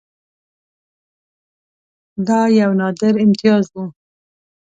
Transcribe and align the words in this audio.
دا 2.27 2.39
یو 2.59 2.71
نادر 2.79 3.13
امتیاز 3.23 3.65
وو. 3.73 3.83